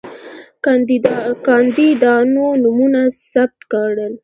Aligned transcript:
کاندیدانو 1.53 2.45
نومونه 2.61 3.01
ثبت 3.31 3.59
کړل. 3.71 4.13